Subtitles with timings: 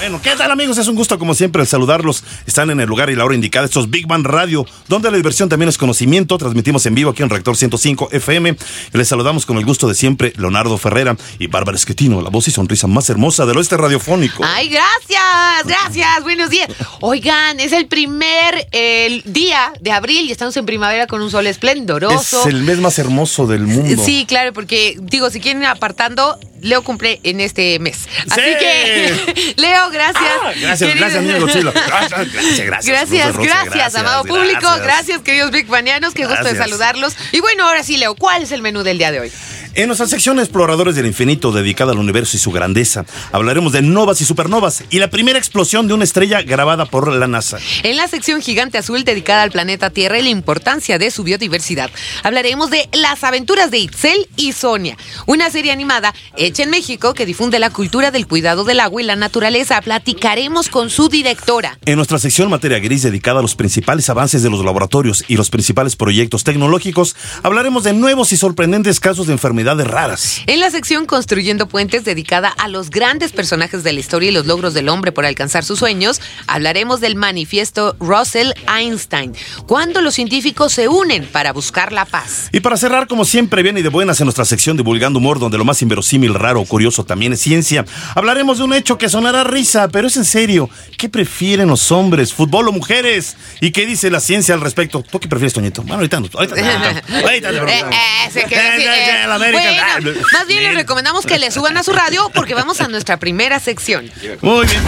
[0.00, 0.78] Bueno, ¿qué tal amigos?
[0.78, 2.24] Es un gusto como siempre el saludarlos.
[2.46, 3.66] Están en el lugar y la hora indicada.
[3.66, 6.38] Estos Big Bang Radio, donde la diversión también es conocimiento.
[6.38, 8.56] Transmitimos en vivo aquí en Reactor 105 FM.
[8.94, 12.50] Les saludamos con el gusto de siempre Leonardo Ferrera y Bárbara Esquetino, la voz y
[12.50, 14.42] sonrisa más hermosa del oeste radiofónico.
[14.42, 16.70] Ay, gracias, gracias, buenos días.
[17.00, 21.46] Oigan, es el primer el día de abril y estamos en primavera con un sol
[21.46, 22.40] esplendoroso.
[22.40, 24.02] Es el mes más hermoso del mundo.
[24.02, 28.08] Sí, claro, porque digo, si quieren apartando, Leo cumple en este mes.
[28.30, 28.56] Así Sí.
[28.58, 30.24] que, Leo, gracias.
[30.42, 31.72] Ah, gracias, Querido- gracias, amigo Chilo.
[31.90, 32.86] Gracias, gracias, gracias.
[32.86, 34.68] Gracias, Rosa Rosa, gracias, amado público.
[34.82, 35.20] gracias.
[35.22, 36.14] Queridos Big Banianos.
[36.14, 37.14] Qué gusto de saludarlos.
[37.32, 39.32] Y bueno, ahora sí, Leo, ¿cuál es el menú del día de hoy?
[39.80, 44.20] En nuestra sección Exploradores del Infinito, dedicada al universo y su grandeza, hablaremos de novas
[44.20, 47.56] y supernovas y la primera explosión de una estrella grabada por la NASA.
[47.82, 51.90] En la sección Gigante Azul dedicada al planeta Tierra y la importancia de su biodiversidad,
[52.22, 57.24] hablaremos de las aventuras de Itzel y Sonia, una serie animada hecha en México que
[57.24, 59.80] difunde la cultura del cuidado del agua y la naturaleza.
[59.80, 61.78] Platicaremos con su directora.
[61.86, 65.48] En nuestra sección Materia Gris, dedicada a los principales avances de los laboratorios y los
[65.48, 69.32] principales proyectos tecnológicos, hablaremos de nuevos y sorprendentes casos de
[69.78, 70.40] raras.
[70.46, 74.46] En la sección Construyendo Puentes, dedicada a los grandes personajes de la historia y los
[74.46, 79.34] logros del hombre por alcanzar sus sueños, hablaremos del manifiesto Russell-Einstein,
[79.66, 82.48] cuando los científicos se unen para buscar la paz.
[82.52, 85.58] Y para cerrar, como siempre, bien y de buenas en nuestra sección Divulgando Humor, donde
[85.58, 89.44] lo más inverosímil, raro o curioso también es ciencia, hablaremos de un hecho que sonará
[89.44, 90.68] risa, pero es en serio.
[90.96, 93.36] ¿Qué prefieren los hombres, fútbol o mujeres?
[93.60, 95.02] ¿Y qué dice la ciencia al respecto?
[95.10, 95.82] ¿Tú qué prefieres, Toñito?
[95.82, 97.96] Bueno, ahorita, ahorita, ahorita, ahorita Eh, pregunto.
[97.96, 99.26] eh, se quedó así, Eh, eh.
[99.54, 99.98] América.
[100.00, 103.16] Bueno, más bien les recomendamos que le suban a su radio porque vamos a nuestra
[103.18, 104.10] primera sección.
[104.40, 104.82] Muy bien.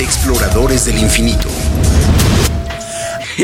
[0.00, 1.48] Exploradores del infinito.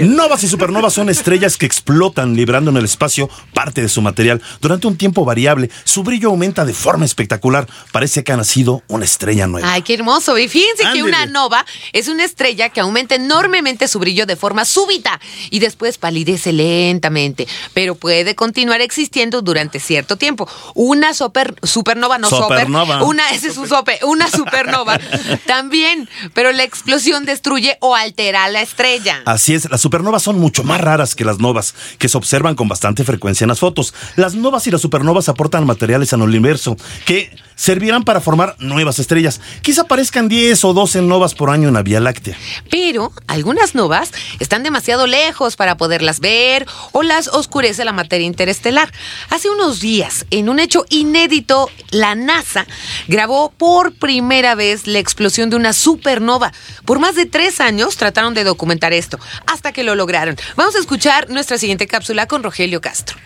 [0.03, 4.43] Novas y supernovas son estrellas que explotan librando en el espacio parte de su material.
[4.61, 7.69] Durante un tiempo variable, su brillo aumenta de forma espectacular.
[7.93, 9.73] Parece que ha nacido una estrella nueva.
[9.73, 10.37] Ay, qué hermoso.
[10.39, 14.65] Y fíjense que una nova es una estrella que aumenta enormemente su brillo de forma
[14.65, 20.49] súbita y después palidece lentamente, pero puede continuar existiendo durante cierto tiempo.
[20.75, 22.95] Una super- supernova, no Supernova.
[22.95, 24.99] super, una, ese es un sope, una supernova
[25.47, 29.23] también, pero la explosión destruye o altera la estrella.
[29.25, 32.69] Así es, las supernovas son mucho más raras que las novas, que se observan con
[32.69, 33.95] bastante frecuencia en las fotos.
[34.17, 39.41] Las novas y las supernovas aportan materiales al universo que servirán para formar nuevas estrellas.
[39.63, 42.37] Quizá aparezcan 10 o 12 novas por año en la Vía Láctea.
[42.71, 48.91] Pero algunas novas están demasiado lejos para poderlas ver o las oscurece la materia interestelar.
[49.31, 52.67] Hace unos días, en un hecho inédito, la NASA
[53.07, 56.53] grabó por primera vez la explosión de una supernova.
[56.85, 60.37] Por más de tres años trataron de documentar esto, hasta que lo lograron.
[60.57, 63.19] Vamos a escuchar nuestra siguiente cápsula con Rogelio Castro.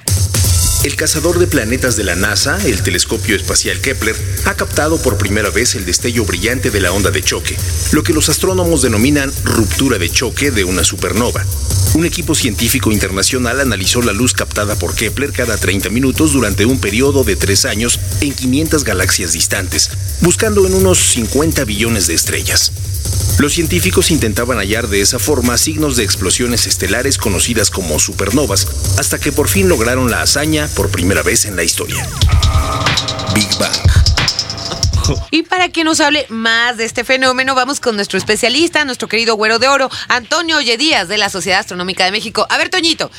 [0.85, 5.51] El cazador de planetas de la NASA, el telescopio espacial Kepler, ha captado por primera
[5.51, 7.57] vez el destello brillante de la onda de choque,
[7.91, 11.45] lo que los astrónomos denominan ruptura de choque de una supernova.
[11.95, 16.79] Un equipo científico internacional analizó la luz captada por Kepler cada 30 minutos durante un
[16.81, 19.91] periodo de tres años en 500 galaxias distantes,
[20.21, 22.71] buscando en unos 50 billones de estrellas.
[23.39, 28.67] Los científicos intentaban hallar de esa forma signos de explosiones estelares conocidas como supernovas,
[28.99, 32.07] hasta que por fin lograron la hazaña por primera vez en la historia.
[33.35, 34.08] Big Bang.
[35.31, 39.37] Y para que nos hable más de este fenómeno, vamos con nuestro especialista, nuestro querido
[39.37, 42.47] güero de oro, Antonio Oye Díaz, de la Sociedad Astronómica de México.
[42.51, 43.11] A ver, Toñito,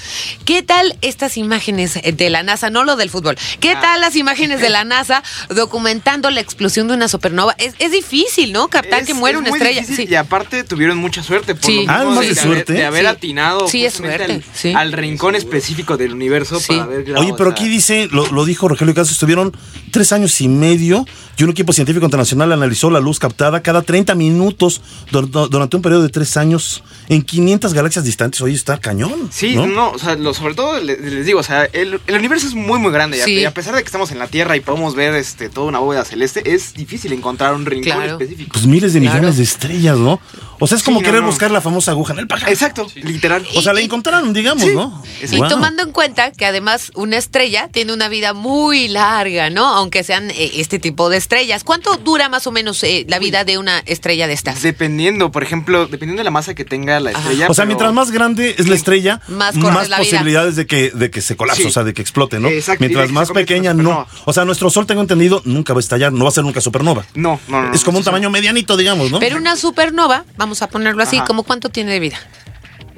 [0.46, 2.70] ¿qué tal estas imágenes de la NASA?
[2.70, 3.38] No lo del fútbol.
[3.60, 3.82] ¿Qué Ah.
[3.82, 7.54] tal las imágenes de la NASA documentando la explosión de una supernova?
[7.58, 8.68] Es, es difícil, ¿no?
[8.68, 9.82] Captar Es- que muere es una muy estrella.
[9.82, 10.14] difícil Sí.
[10.14, 11.86] Y aparte tuvieron mucha suerte por Sí.
[11.86, 12.74] lo Ah, de, de suerte.
[12.74, 13.08] de haber Sí.
[13.08, 14.74] atinado Sí, es justamente suerte, al, sí.
[14.76, 16.68] al rincón específico del universo Sí.
[16.68, 19.56] para grabado Oye, pero aquí dice, lo, lo dijo Rogelio Caso, estuvieron
[19.92, 21.06] tres años y medio
[21.38, 24.82] y un equipo científico internacional analizó la luz captada cada 30 minutos
[25.12, 28.42] dur- dur- durante un periodo de tres años en 500 galaxias distantes.
[28.42, 29.30] Oye, está cañón.
[29.32, 29.66] Sí, ¿no?
[29.68, 32.54] no, o sea, lo- sobre todo le- les, digo, o sea, el, el universo es
[32.54, 33.32] muy muy grande y a- Sí.
[33.34, 35.80] y a pesar de que estamos en la Tierra y podemos ver este toda una
[35.80, 38.12] bóveda celeste, es difícil encontrar un rincón Claro.
[38.14, 38.52] específico.
[38.54, 39.16] Pues miles de Claro.
[39.18, 40.20] millones de estrellas, ¿no?
[40.62, 41.28] O sea, es como Sí, querer no.
[41.28, 42.50] buscar la famosa aguja en el pajar.
[42.50, 43.46] Exacto, literal.
[43.56, 44.72] O sea, la encontraron, digamos, Sí.
[44.76, 45.02] ¿no?
[45.22, 45.48] Y Y Wow.
[45.48, 49.66] tomando en cuenta que además una estrella tiene una vida muy larga, ¿no?
[49.68, 51.64] Aunque sean eh, este tipo de estrellas.
[51.70, 54.64] ¿Cuánto dura más o menos eh, la vida de una estrella de estas?
[54.64, 57.20] Dependiendo, por ejemplo, dependiendo de la masa que tenga la Ajá.
[57.20, 57.46] estrella.
[57.48, 59.98] O sea, mientras más grande es la estrella, Más más, vida.
[60.00, 61.68] posibilidades de que, de que se colapse, Sí.
[61.68, 62.48] o sea, de que explote, ¿no?
[62.48, 64.08] Exacto, Mientras más pequeña, no.
[64.26, 66.60] O sea, nuestro Sol, tengo entendido, nunca va a estallar, no va a ser nunca
[66.60, 67.06] supernova.
[67.14, 67.72] No, no, no.
[67.76, 69.20] es como un tamaño medianito, digamos, ¿no?
[69.20, 71.28] Pero una supernova, vamos a ponerlo así, Ajá.
[71.28, 72.18] ¿cómo cuánto tiene de vida?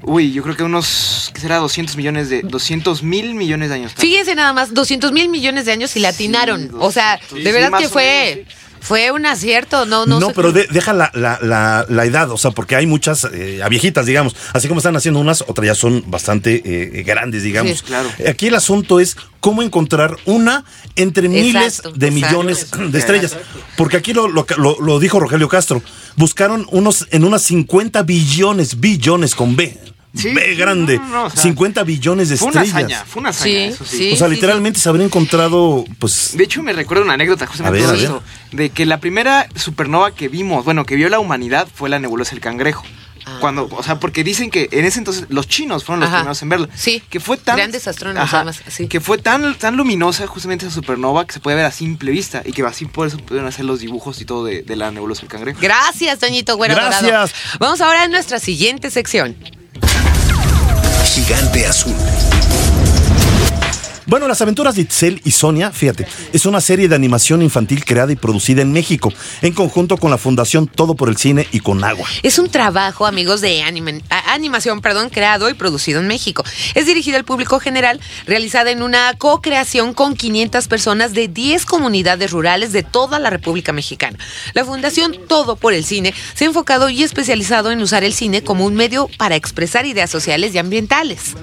[0.04, 1.58] Uy, yo creo que unos, ¿qué será?
[1.58, 3.94] 200 millones de, 200 mil millones de años.
[3.96, 6.70] Fíjense nada más, 200 mil millones de años y le atinaron.
[6.70, 9.86] Sí, o sea, sí, de verdad que fue, menos, fue un acierto.
[9.86, 12.76] No, no, No, sé- pero de- deja la, la, la, la edad, o sea, porque
[12.76, 14.36] hay muchas eh, a viejitas, digamos.
[14.54, 17.78] Así como están haciendo unas, otras ya son bastante eh, grandes, digamos.
[17.78, 18.10] Sí, claro.
[18.28, 22.28] Aquí el asunto es cómo encontrar una entre miles Exacto, de exacto.
[22.44, 23.38] millones de estrellas.
[23.78, 25.82] Porque aquí lo, lo, lo- lo dijo Rogelio Castro.
[26.16, 29.78] Buscaron unos en unas 50 billones, billones con B.
[30.14, 30.98] Sí, B grande.
[30.98, 32.92] no, no, no, o sea, 50 billones de Fue una estrellas.
[32.92, 33.98] hazaña, fue una hazaña, Sí, eso sí.
[33.98, 34.12] sí.
[34.12, 36.36] o sea, literalmente se habría encontrado, pues.
[36.36, 38.22] De hecho, me recuerda una anécdota justamente ver, de eso,
[38.52, 42.32] de que la primera supernova que vimos, bueno, que vio la humanidad fue la nebulosa
[42.32, 42.84] del cangrejo.
[43.26, 43.38] Ah.
[43.40, 46.18] Cuando, o sea, porque dicen que en ese entonces los chinos fueron los Ajá.
[46.18, 46.70] primeros en verla.
[46.76, 48.88] Sí, que fue tan grandes astrónomos, Ajá, además, sí.
[48.88, 52.42] que fue tan tan luminosa justamente esa supernova que se puede ver a simple vista
[52.44, 55.22] y que así por eso pudieron hacer los dibujos y todo de, de la nebulosa
[55.22, 55.60] del cangrejo.
[55.62, 57.02] Gracias, Toñito Güero Gracias.
[57.04, 57.30] Dorado.
[57.60, 59.36] Vamos ahora a nuestra siguiente sección.
[61.06, 61.96] Gigante azul.
[64.08, 68.12] Bueno, Las aventuras de Itzel y Sonia, fíjate, es una serie de animación infantil creada
[68.12, 71.82] y producida en México, en conjunto con la Fundación Todo por el Cine y con
[71.84, 72.06] Agua.
[72.22, 76.44] Es un trabajo, amigos, de anime- a- animación, perdón, creado y producido en México.
[76.76, 82.32] Es dirigida al público general, realizada en una co-creación con 500 personas de 10 comunidades
[82.32, 84.18] rurales de toda la República Mexicana.
[84.54, 88.44] La Fundación Todo por el Cine se ha enfocado y especializado en usar el cine
[88.44, 91.36] como un medio para expresar ideas sociales y ambientales.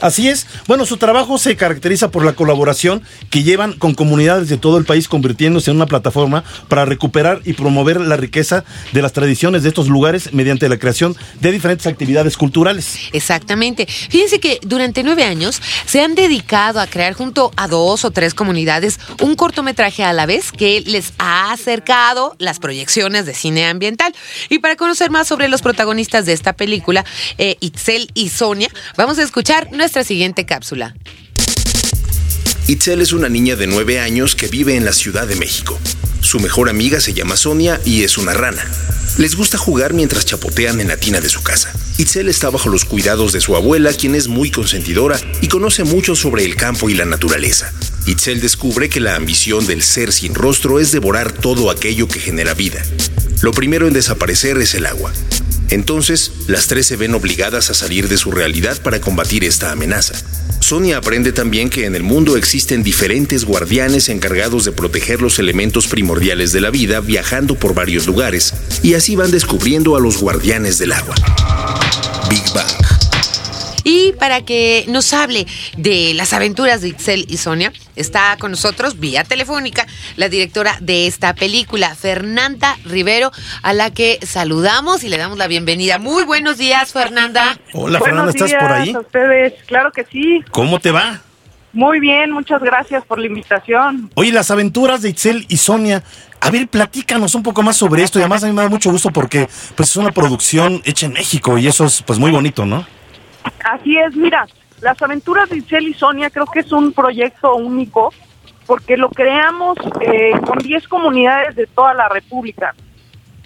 [0.00, 4.56] Así es, bueno, su trabajo se caracteriza por la colaboración que llevan con comunidades de
[4.56, 9.12] todo el país, convirtiéndose en una plataforma para recuperar y promover la riqueza de las
[9.12, 12.96] tradiciones de estos lugares mediante la creación de diferentes actividades culturales.
[13.12, 13.86] Exactamente.
[13.86, 18.32] Fíjense que durante nueve años se han dedicado a crear junto a dos o tres
[18.32, 24.14] comunidades un cortometraje a la vez que les ha acercado las proyecciones de cine ambiental.
[24.48, 27.04] Y para conocer más sobre los protagonistas de esta película,
[27.36, 30.94] eh, Itzel y Sonia, vamos a escuchar nuestra siguiente cápsula.
[32.66, 35.78] Itzel es una niña de 9 años que vive en la Ciudad de México.
[36.20, 38.64] Su mejor amiga se llama Sonia y es una rana.
[39.18, 41.72] Les gusta jugar mientras chapotean en la tina de su casa.
[41.98, 46.14] Itzel está bajo los cuidados de su abuela, quien es muy consentidora y conoce mucho
[46.14, 47.72] sobre el campo y la naturaleza.
[48.06, 52.54] Itzel descubre que la ambición del ser sin rostro es devorar todo aquello que genera
[52.54, 52.80] vida.
[53.42, 55.12] Lo primero en desaparecer es el agua.
[55.70, 60.14] Entonces, las tres se ven obligadas a salir de su realidad para combatir esta amenaza.
[60.60, 65.86] Sonia aprende también que en el mundo existen diferentes guardianes encargados de proteger los elementos
[65.86, 68.52] primordiales de la vida viajando por varios lugares,
[68.82, 71.14] y así van descubriendo a los guardianes del agua.
[72.28, 72.99] Big Bang.
[73.84, 75.46] Y para que nos hable
[75.76, 79.86] de las aventuras de Itzel y Sonia, está con nosotros vía telefónica
[80.16, 83.30] la directora de esta película, Fernanda Rivero,
[83.62, 85.98] a la que saludamos y le damos la bienvenida.
[85.98, 87.58] Muy buenos días, Fernanda.
[87.72, 88.92] Hola, Buenos Fernanda, ¿estás días por ahí?
[88.92, 90.44] a ustedes, claro que sí.
[90.50, 91.20] ¿Cómo te va?
[91.72, 94.10] Muy bien, muchas gracias por la invitación.
[94.14, 96.02] Oye, las aventuras de Itzel y Sonia.
[96.40, 98.90] A ver, platícanos un poco más sobre esto y además a mí me da mucho
[98.90, 102.66] gusto porque pues es una producción hecha en México y eso es pues muy bonito,
[102.66, 102.86] ¿no?
[103.64, 104.46] Así es, mira,
[104.80, 108.12] las aventuras de Itzel y Sonia creo que es un proyecto único
[108.66, 112.74] porque lo creamos eh, con 10 comunidades de toda la República.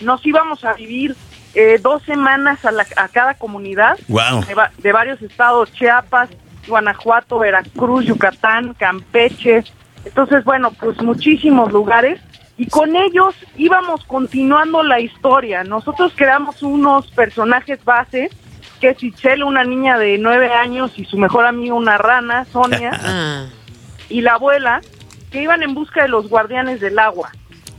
[0.02, 1.16] Nos íbamos a vivir
[1.54, 4.44] eh, dos semanas a, la- a cada comunidad Wow.
[4.46, 6.28] de, de varios estados, Chiapas,
[6.66, 9.64] Guanajuato, Veracruz, Yucatán, Campeche.
[10.04, 12.20] Entonces, bueno, pues muchísimos lugares.
[12.56, 15.64] Y con ellos íbamos continuando la historia.
[15.64, 18.30] Nosotros creamos unos personajes base,
[18.84, 22.90] que es Itzel, una niña de nueve años, y su mejor amigo, una rana, Sonia,
[23.02, 23.46] Ah,
[24.10, 24.82] y la abuela,
[25.30, 27.32] que iban en busca de los guardianes del agua.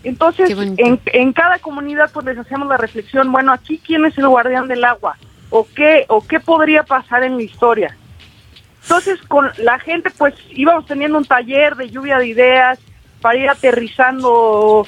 [0.03, 4.27] Entonces, en, en cada comunidad pues les hacemos la reflexión, bueno, aquí quién es el
[4.27, 5.17] guardián del agua
[5.51, 7.95] o qué o qué podría pasar en la historia.
[8.81, 12.79] Entonces, con la gente pues íbamos teniendo un taller de lluvia de ideas
[13.21, 14.88] para ir aterrizando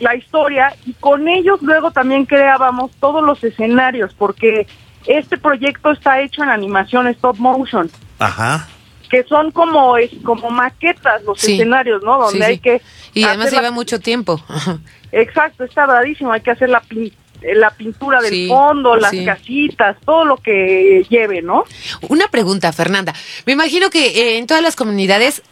[0.00, 4.66] la historia y con ellos luego también creábamos todos los escenarios porque
[5.06, 8.68] este proyecto está hecho en animación stop motion Ajá.
[9.10, 11.54] que son como es como maquetas los Sí.
[11.54, 12.18] escenarios, ¿no?
[12.18, 12.60] Donde sí, hay sí.
[12.60, 12.82] que
[13.14, 14.40] Y además la- lleva mucho tiempo.
[15.12, 17.16] Exacto, está bradísimo, hay que hacer la pin- eh,
[17.54, 19.24] la pintura del Sí, fondo, las sí.
[19.24, 21.64] casitas, todo lo que lleve, ¿no?
[22.08, 23.12] Una pregunta, Fernanda.
[23.46, 25.42] Me imagino que eh, en todas las comunidades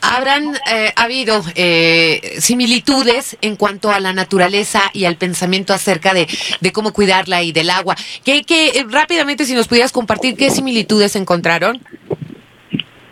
[0.00, 6.26] habrán eh, habido eh, similitudes en cuanto a la naturaleza y al pensamiento acerca de,
[6.60, 7.94] de cómo cuidarla y del agua.
[8.24, 11.80] ¿Qué, qué, eh, rápidamente, si nos pudieras compartir qué similitudes encontraron?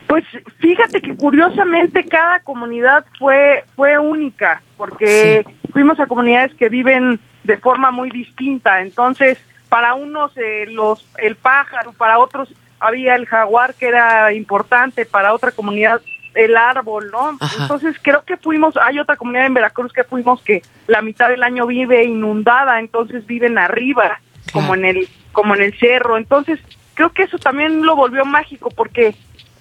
[0.09, 0.25] Pues
[0.59, 7.57] fíjate que curiosamente cada comunidad fue fue única, porque fuimos a comunidades que viven de
[7.57, 8.81] forma muy distinta.
[8.81, 15.07] Entonces, para unos eh, los el pájaro, para otros había el jaguar que era importante,
[15.07, 16.01] para otra comunidad
[16.35, 17.37] el árbol, ¿no?
[17.41, 17.63] Ajá.
[17.63, 21.43] Entonces creo que fuimos, hay otra comunidad en Veracruz que fuimos que la mitad del
[21.43, 24.21] año vive inundada, entonces viven arriba,
[24.53, 26.17] como en el como en el cerro.
[26.17, 26.61] Entonces
[26.95, 29.15] creo que eso también lo volvió mágico porque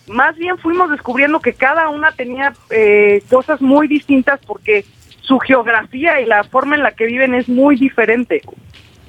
[0.08, 4.86] más bien fuimos descubriendo que cada una tenía eh, cosas muy distintas porque
[5.30, 8.42] su geografía y la forma en la que viven es muy diferente.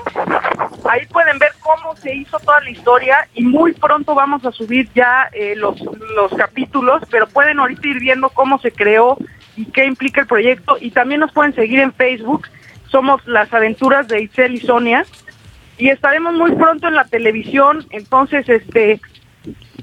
[0.90, 4.90] Ahí pueden ver cómo se hizo toda la historia y muy pronto vamos a subir
[4.94, 5.82] ya eh, los,
[6.16, 9.18] los capítulos, pero pueden ahorita ir viendo cómo se creó
[9.56, 10.78] y qué implica el proyecto.
[10.80, 12.48] Y también nos pueden seguir en Facebook.
[12.90, 15.06] Somos las aventuras de Itzel y Sonia.
[15.78, 17.86] Y estaremos muy pronto en la televisión.
[17.90, 19.02] Entonces, este,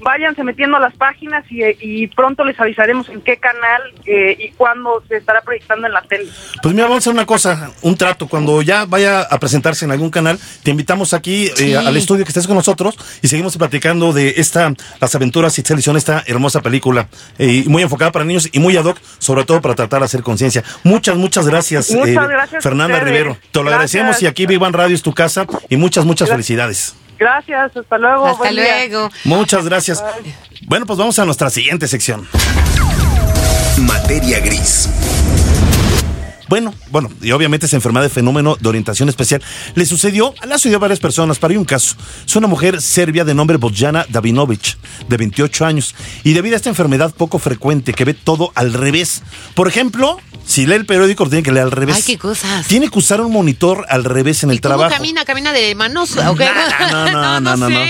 [0.01, 4.51] váyanse metiendo a las páginas y, y pronto les avisaremos en qué canal eh, y
[4.51, 6.29] cuándo se estará proyectando en la tele.
[6.63, 8.27] Pues mira, vamos a hacer una cosa, un trato.
[8.27, 12.31] Cuando ya vaya a presentarse en algún canal, te invitamos aquí eh, al estudio que
[12.31, 17.09] estés con nosotros y seguimos platicando de esta, las aventuras y Itzel esta hermosa película,
[17.39, 20.23] eh, muy enfocada para niños y muy ad hoc, sobre todo para tratar de hacer
[20.23, 20.65] conciencia.
[20.85, 22.99] Muchas, muchas gracias, eh, Muchas gracias a Fernanda.
[23.01, 23.37] Rivero.
[23.51, 23.95] Te lo Gracias.
[24.03, 26.47] agradecemos y aquí Vivan Radio es tu casa y muchas, muchas Gracias.
[26.47, 27.02] felicidades.
[27.23, 28.27] Gracias, hasta luego.
[28.27, 28.87] Hasta buen día.
[28.87, 29.09] luego.
[29.25, 30.05] Muchas gracias.
[30.67, 32.29] Bueno, pues vamos a nuestra siguiente sección.
[33.79, 34.89] Materia gris.
[36.53, 39.43] Bueno, bueno, y obviamente esa enfermedad de fenómeno de orientación especial
[39.75, 41.97] le sucedió, le ha sucedido a varias personas, pero hay un caso.
[42.27, 44.77] Es una mujer serbia de nombre Bojana Davinovic,
[45.09, 45.95] de 28 años,
[46.25, 49.23] y debido a esta enfermedad poco frecuente que ve todo al revés.
[49.55, 51.97] Por ejemplo, si lee el periódico, lo tiene que leer al revés.
[51.97, 52.67] Ay, qué cosas.
[52.67, 54.95] Tiene que usar un monitor al revés en el ¿Y cómo trabajo.
[54.95, 55.25] camina?
[55.25, 56.17] ¿Camina de manos?
[56.23, 57.81] No, no, no, no, no.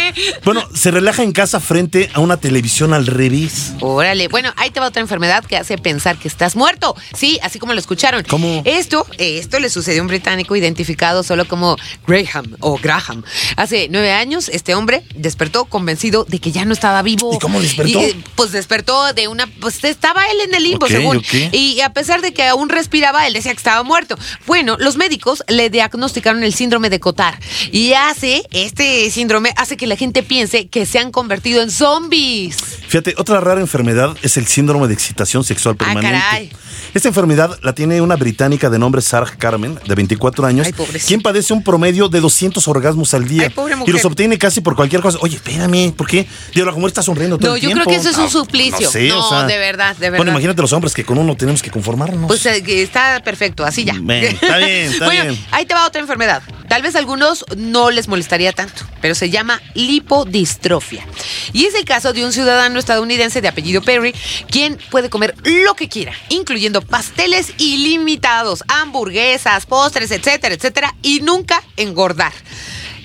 [0.45, 3.73] Bueno, se relaja en casa frente a una televisión al revés.
[3.81, 6.95] Órale, bueno, ahí te va otra enfermedad que hace pensar que estás muerto.
[7.17, 8.23] Sí, así como lo escucharon.
[8.29, 8.52] ¿Cómo?
[8.65, 13.23] Esto, esto le sucedió a un británico identificado solo como Graham o Graham.
[13.57, 17.35] Hace nueve años, este hombre despertó convencido de que ya no estaba vivo.
[17.35, 18.01] ¿Y cómo despertó?
[18.03, 21.23] Y, pues despertó de una, pues estaba él en el limbo, según.
[21.53, 24.17] Y a pesar de que aún respiraba, él decía que estaba muerto.
[24.47, 27.39] Bueno, los médicos le diagnosticaron el síndrome de Cotard
[27.71, 32.57] y hace, este síndrome hace que la gente piense que se han convertido en zombies.
[32.89, 36.19] Fíjate, otra rara enfermedad es el síndrome de excitación sexual Ah, permanente.
[36.19, 36.53] caray.
[36.95, 40.73] Esta enfermedad la tiene una británica de nombre Sarah Carmen, de 24 años, Ay,
[41.07, 44.61] quien padece un promedio de 200 orgasmos al día Ay, pobre y los obtiene casi
[44.61, 45.19] por cualquier cosa.
[45.21, 46.27] Oye, espérame, ¿por qué?
[46.53, 47.85] Dios, la mujer está sonriendo todo No, el yo tiempo.
[47.85, 48.81] creo que eso es un No, suplicio.
[48.87, 50.33] No, sé, No, o sea, de verdad, de Bueno, verdad.
[50.33, 52.27] imagínate los hombres que con uno tenemos que conformarnos.
[52.27, 53.95] Pues eh, está perfecto, así ya.
[53.95, 55.39] Bien, está bien, está bueno, bien.
[55.53, 56.43] ahí te va otra enfermedad.
[56.73, 61.07] Tal vez a algunos no les molestaría tanto, pero se llama lipodistrofia.
[61.53, 64.15] Y es el caso de un ciudadano estadounidense de apellido Perry,
[64.51, 71.63] quien puede comer lo que quiera, incluyendo pasteles ilimitados, hamburguesas, postres, etcétera, etcétera, y nunca
[71.77, 72.33] engordar.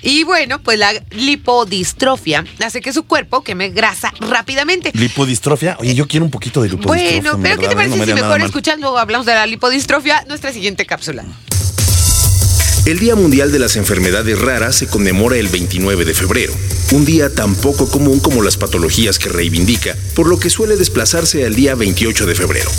[0.00, 4.92] Y bueno, pues la lipodistrofia hace que su cuerpo queme grasa rápidamente.
[4.94, 5.76] Lipodistrofia.
[5.78, 7.20] Oye, yo quiero un poquito de lipodistrofia.
[7.20, 7.88] Bueno, en pero ¿qué te verdad, ¿eh?
[7.90, 11.26] parece No me si mejor escuchando hablamos de la lipodistrofia, nuestra siguiente cápsula?
[12.88, 16.54] El Día Mundial de las Enfermedades Raras se conmemora el 29 de febrero,
[16.92, 21.44] un día tan poco común como las patologías que reivindica, por lo que suele desplazarse
[21.44, 22.70] al día 28 de febrero.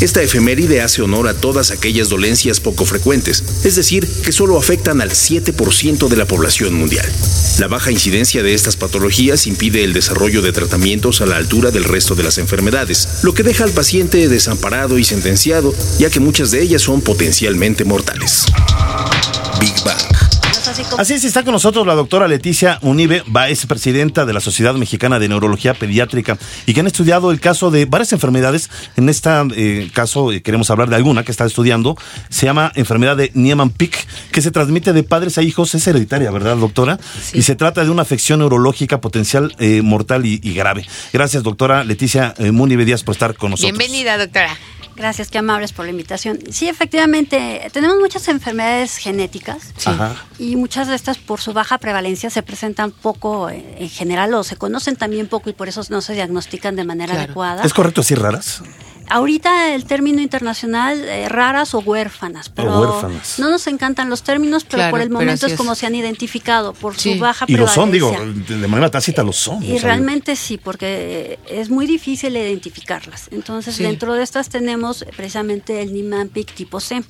[0.00, 5.00] Esta efeméride hace honor a todas aquellas dolencias poco frecuentes, es decir, que solo afectan
[5.00, 7.10] al 7% de la población mundial.
[7.58, 11.84] La baja incidencia de estas patologías impide el desarrollo de tratamientos a la altura del
[11.84, 16.52] resto de las enfermedades, lo que deja al paciente desamparado y sentenciado, ya que muchas
[16.52, 18.44] de ellas son potencialmente mortales.
[19.60, 19.96] Big Bang.
[20.98, 25.28] Así es, está con nosotros la doctora Leticia Unive, vicepresidenta de la Sociedad Mexicana de
[25.28, 28.68] Neurología Pediátrica y que han estudiado el caso de varias enfermedades.
[28.96, 31.96] En este caso eh, queremos hablar de alguna que está estudiando.
[32.30, 35.74] Se llama enfermedad de Niemann-Pick, que se transmite de padres a hijos.
[35.74, 36.98] Es hereditaria, ¿verdad, doctora?
[37.22, 37.38] Sí.
[37.38, 40.86] Y se trata de una afección neurológica potencial eh, mortal y, y grave.
[41.12, 43.78] Gracias, doctora Leticia eh, Munive Díaz, por estar con nosotros.
[43.78, 44.56] Bienvenida, doctora.
[44.96, 46.38] Gracias, qué amables por la invitación.
[46.50, 49.72] Sí, efectivamente, tenemos muchas enfermedades genéticas
[50.38, 54.42] y muchas de estas por su baja prevalencia se presentan poco eh, en general o
[54.42, 57.24] se conocen también poco y por eso no se diagnostican de manera Claro.
[57.26, 57.62] adecuada.
[57.62, 58.62] ¿Es correcto decir raras?
[59.08, 63.38] Ahorita el término internacional, eh, raras o huérfanas, pero huérfanas.
[63.38, 66.72] no nos encantan los términos, pero Claro, por el momento es como se han identificado,
[66.72, 67.14] por Sí.
[67.14, 68.12] su baja Y lo son, digo,
[68.48, 69.62] de manera tácita lo son.
[69.62, 73.28] Y o sea, realmente sí, porque es muy difícil identificarlas.
[73.30, 73.82] Entonces, Sí.
[73.82, 77.02] dentro de estas tenemos precisamente el Niemann-Pick tipo C.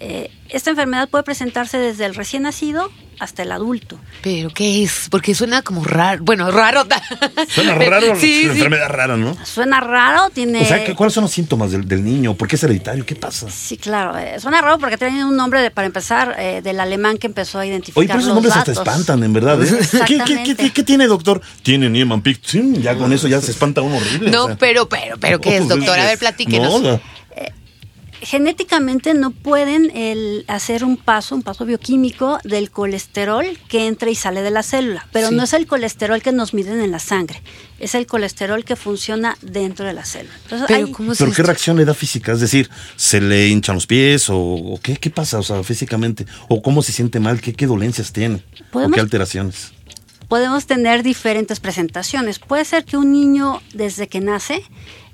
[0.00, 2.88] Eh, esta enfermedad puede presentarse desde el recién nacido
[3.18, 3.98] hasta el adulto.
[4.22, 5.08] ¿Pero qué es?
[5.10, 6.22] Porque suena como raro.
[6.22, 6.84] Bueno, raro.
[7.48, 8.58] Suena raro, Sí, es una sí.
[8.60, 9.36] enfermedad rara, ¿no?
[9.44, 10.62] Suena raro, tiene...
[10.62, 12.34] O sea, ¿qué- ¿cuáles son los síntomas del, del niño?
[12.34, 13.04] ¿Por qué es hereditario?
[13.04, 13.50] ¿Qué pasa?
[13.50, 14.16] Sí, claro.
[14.16, 17.58] eh, suena raro porque tiene un nombre, de, para empezar, eh, del alemán que empezó
[17.58, 19.60] a identificar Oye, pero esos los nombres hasta espantan, en verdad.
[19.62, 19.66] ¿eh?
[19.66, 20.56] ¿Qué, qué, qué, Exactamente.
[20.62, 21.40] qué- qué tiene, doctor?
[21.62, 22.38] Tiene Niemann Pick.
[22.44, 24.30] Sí, ya con eso ya se espanta uno horrible.
[24.30, 24.56] No, o sea.
[24.58, 25.98] pero, pero, pero, ¿qué es, pues, doctor?
[25.98, 26.80] A ver, es- platíquenos.
[26.82, 27.00] no,
[28.20, 34.14] Genéticamente no pueden el, hacer un paso, un paso bioquímico del colesterol que entra y
[34.14, 35.34] sale de la célula, pero Sí.
[35.34, 37.42] no es el colesterol que nos miden en la sangre,
[37.78, 40.34] es el colesterol que funciona dentro de la célula.
[40.44, 41.42] Entonces, Pero, hay- ¿cómo es ¿Pero qué esto?
[41.44, 42.32] reacción le da física?
[42.32, 46.26] Es decir, ¿se le hinchan los pies o, o qué, qué pasa o sea, físicamente?
[46.48, 47.40] ¿O cómo se siente mal?
[47.40, 48.36] ¿Qué, qué dolencias tiene?
[48.36, 49.72] ¿O ¿Podemos- qué alteraciones?
[50.28, 52.38] Podemos tener diferentes presentaciones.
[52.38, 54.62] Puede ser que un niño desde que nace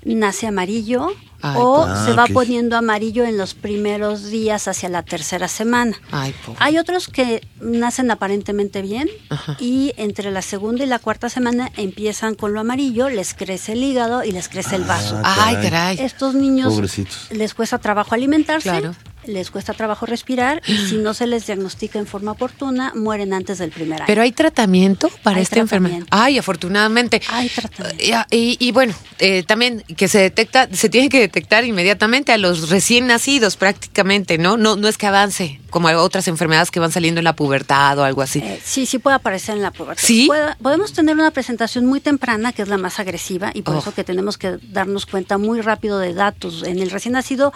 [0.03, 1.07] nace amarillo
[1.41, 1.99] Ay, o pues.
[2.05, 5.97] se Ah, va poniendo amarillo en los primeros días hacia la tercera semana.
[6.11, 6.33] Ay.
[6.59, 9.57] Hay otros que nacen aparentemente bien Ajá.
[9.59, 13.83] y entre la segunda y la cuarta semana empiezan con lo amarillo, les crece el
[13.83, 15.19] hígado y les crece el vaso.
[15.23, 15.69] Ah, Ay, caray.
[15.71, 15.99] caray.
[16.01, 17.27] Estos niños Pobrecitos.
[17.31, 18.93] les cuesta trabajo alimentarse, Claro.
[19.27, 23.57] Les cuesta trabajo respirar y si no se les diagnostica en forma oportuna, mueren antes
[23.57, 24.07] del primer año.
[24.07, 25.99] Pero hay tratamiento para Hay esta enfermedad.
[26.11, 27.21] Ay, afortunadamente.
[27.29, 28.03] Hay tratamiento.
[28.31, 32.69] Y, y bueno, eh, también que se detecta, se tiene que detectar inmediatamente a los
[32.69, 34.57] recién nacidos prácticamente, ¿no?
[34.57, 37.99] No, no es que avance como hay otras enfermedades que van saliendo en la pubertad
[37.99, 38.39] o algo así.
[38.39, 40.01] Eh, sí, sí puede aparecer en la pubertad.
[40.01, 40.25] ¿Sí?
[40.27, 43.79] Puede- podemos tener una presentación muy temprana, que es la más agresiva, y por Oh.
[43.79, 46.63] eso que tenemos que darnos cuenta muy rápido de datos.
[46.63, 47.51] En el recién nacido,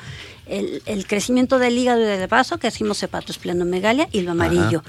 [0.50, 4.84] el, el crecimiento del hígado y del vaso, que decimos hepatosplenomegalia, y lo amarillo.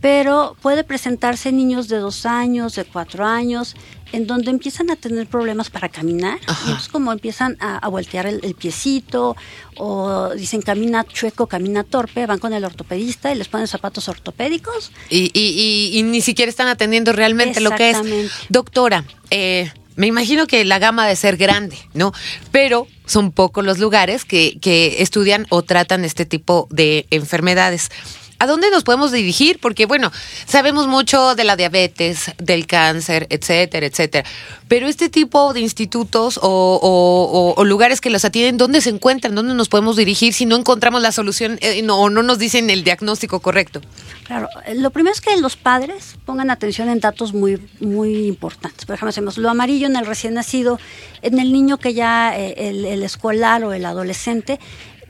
[0.00, 3.74] Pero puede presentarse en niños de dos años, de cuatro años,
[4.12, 6.38] en donde empiezan a tener problemas para caminar.
[6.46, 6.60] Ajá.
[6.60, 9.34] Y entonces como empiezan a, a voltear el, el piecito,
[9.78, 14.92] o dicen camina chueco, camina torpe, van con el ortopedista y les ponen zapatos ortopédicos.
[15.08, 17.96] Y, y- y- y ni siquiera están atendiendo realmente lo que es.
[17.96, 18.32] Exactamente.
[18.50, 22.12] Doctora, eh, me imagino que la gama de ser grande, ¿no?
[22.50, 27.90] Pero son pocos los lugares que, que estudian o tratan este tipo de enfermedades.
[28.44, 29.58] ¿A dónde nos podemos dirigir?
[29.58, 30.12] Porque, bueno,
[30.44, 34.28] sabemos mucho de la diabetes, del cáncer, etcétera, etcétera.
[34.68, 39.34] Pero este tipo de institutos o, lugares que los atienden, ¿dónde se encuentran?
[39.34, 42.84] ¿Dónde nos podemos dirigir si no encontramos la solución eh, o no nos dicen el
[42.84, 43.80] diagnóstico correcto?
[44.24, 48.84] Claro, eh, lo primero es que los padres pongan atención en datos muy, muy importantes.
[48.84, 50.78] Por ejemplo, hacemos lo amarillo en el recién nacido,
[51.22, 54.60] en el niño que ya, eh, el, el escolar o el adolescente,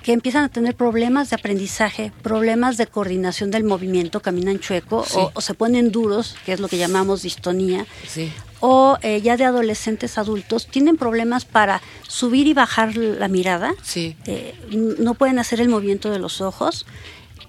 [0.04, 5.16] que empiezan a tener problemas de aprendizaje, problemas de coordinación del movimiento, caminan chueco Sí.
[5.18, 7.86] o, o se ponen duros, que es lo que llamamos distonía.
[8.06, 8.30] Sí.
[8.60, 13.74] O eh, ya de adolescentes adultos tienen problemas para subir y bajar la mirada.
[13.82, 14.14] Sí.
[14.26, 16.84] Eh, no pueden hacer el movimiento de los ojos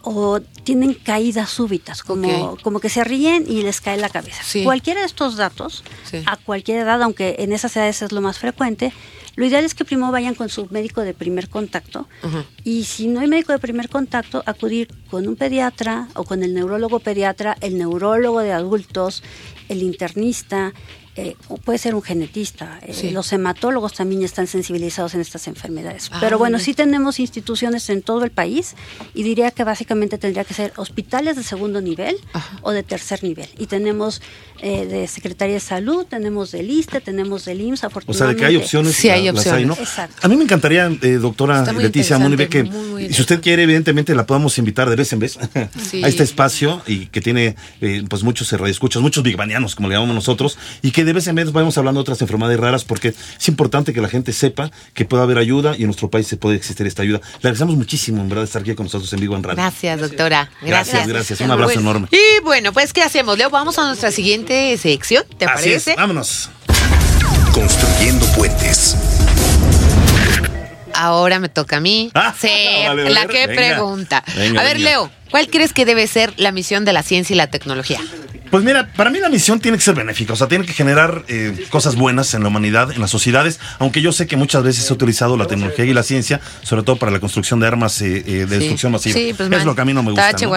[0.01, 4.43] o tienen caídas súbitas, como, como que se ríen y les cae la cabeza.
[4.43, 4.63] Sí.
[4.63, 6.23] Cualquiera de estos datos, Sí.
[6.25, 8.93] a cualquier edad, aunque en esas edades es lo más frecuente,
[9.35, 12.07] lo ideal es que primero vayan con su médico de primer contacto
[12.63, 16.53] y si no hay médico de primer contacto, acudir con un pediatra o con el
[16.53, 19.23] neurólogo pediatra, el neurólogo de adultos,
[19.69, 20.73] el internista,
[21.15, 22.79] eh, puede ser un genetista.
[22.81, 23.09] Eh, Sí.
[23.11, 26.09] Los hematólogos también están sensibilizados en estas enfermedades.
[26.11, 28.75] Ah, Pero bueno, sí tenemos instituciones en todo el país
[29.13, 32.57] y diría que básicamente tendría que ser hospitales de segundo nivel Ajá.
[32.61, 33.47] o de tercer nivel.
[33.57, 34.21] Y tenemos
[34.61, 38.35] eh, de Secretaría de Salud, tenemos del ISTE, tenemos del IMSS, O sea, afortunadamente.
[38.35, 38.95] de que hay opciones.
[38.95, 39.67] Sí, hay opciones.
[39.67, 39.73] ¿no?
[39.73, 40.15] Exacto.
[40.21, 44.25] A mí me encantaría, eh, doctora Leticia Munibe, que muy, si usted quiere, evidentemente la
[44.25, 45.37] podamos invitar de vez en vez
[45.89, 46.03] Sí.
[46.03, 50.15] a este espacio y que tiene eh, pues muchos radioescuchas, muchos bigbanianos, como le llamamos
[50.15, 53.47] nosotros, y que de vez en vez vayamos hablando de otras enfermedades raras, porque es
[53.47, 56.57] importante que la gente sepa que puede haber ayuda y en nuestro país se puede
[56.57, 57.19] existir esta ayuda.
[57.19, 59.55] Le agradecemos muchísimo, en verdad, estar aquí con nosotros en vivo en radio.
[59.55, 60.49] Gracias, doctora.
[60.61, 61.07] Gracias, Gracias.
[61.07, 61.41] gracias.
[61.41, 62.07] Un abrazo Bueno, enorme.
[62.11, 63.37] Y bueno, pues, ¿qué hacemos?
[63.37, 65.95] Leo, vamos a nuestra siguiente sección, ¿te Así es, parece?
[65.95, 66.49] vámonos.
[67.53, 68.95] Construyendo puentes.
[70.93, 72.49] Ahora me toca a mí Ah, ser
[72.87, 73.55] vale, la que Venga.
[73.55, 74.23] pregunta.
[74.35, 74.89] Venga, a ver, venga.
[74.89, 77.99] Leo, ¿cuál crees que debe ser la misión de la ciencia y la tecnología?
[78.51, 81.23] Pues mira, para mí la misión tiene que ser benéfica, o sea, tiene que generar
[81.27, 84.85] eh, cosas buenas en la humanidad, en las sociedades, aunque yo sé que muchas veces
[84.85, 88.01] se ha utilizado la tecnología y la ciencia, sobre todo para la construcción de armas
[88.01, 89.15] eh, eh, de destrucción masiva.
[89.15, 90.31] Sí, pues, es man, lo que a mí no me gusta.
[90.31, 90.51] tache, ¿no?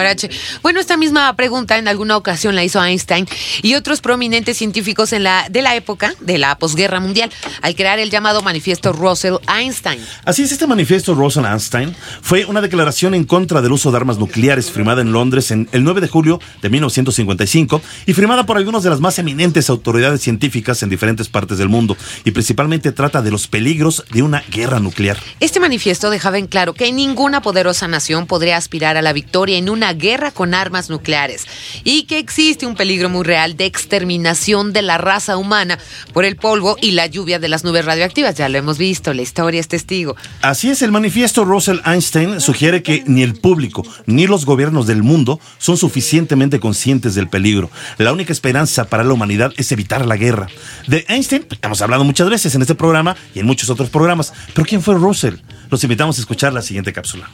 [0.61, 3.27] Bueno, esta misma pregunta en alguna ocasión la hizo Einstein
[3.61, 7.99] y otros prominentes científicos en la, de la época de la posguerra mundial al crear
[7.99, 9.99] el llamado manifiesto Russell-Einstein.
[10.25, 14.71] Así es, este manifiesto Russell-Einstein fue una declaración en contra del uso de armas nucleares
[14.71, 18.89] firmada en Londres en el 9 de julio de 1955 y firmada por algunas de
[18.89, 23.47] las más eminentes autoridades científicas en diferentes partes del mundo y principalmente trata de los
[23.47, 25.17] peligros de una guerra nuclear.
[25.39, 29.69] Este manifiesto dejaba en claro que ninguna poderosa nación podría aspirar a la victoria en
[29.69, 31.45] una guerra con armas nucleares
[31.83, 35.79] y que existe un peligro muy real de exterminación de la raza humana
[36.13, 38.35] por el polvo y la lluvia de las nubes radioactivas.
[38.35, 40.15] Ya lo hemos visto, la historia es testigo.
[40.41, 45.39] Así es, el manifiesto Russell-Einstein sugiere que ni el público ni los gobiernos del mundo
[45.57, 47.68] son suficientemente conscientes del peligro.
[47.97, 50.47] La única esperanza para la humanidad es evitar la guerra.
[50.87, 54.65] De Einstein hemos hablado muchas veces en este programa y en muchos otros programas, pero
[54.65, 55.35] ¿quién fue Russell?
[55.69, 57.29] Los invitamos a escuchar la siguiente cápsula.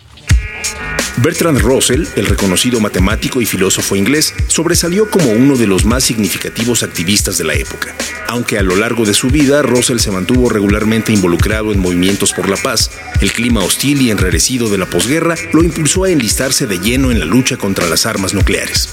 [1.17, 6.83] Bertrand Russell, el reconocido matemático y filósofo inglés, sobresalió como uno de los más significativos
[6.83, 7.95] activistas de la época.
[8.27, 12.49] Aunque a lo largo de su vida Russell se mantuvo regularmente involucrado en movimientos por
[12.49, 16.79] la paz, el clima hostil y enrarecido de la posguerra lo impulsó a enlistarse de
[16.79, 18.89] lleno en la lucha contra las armas nucleares.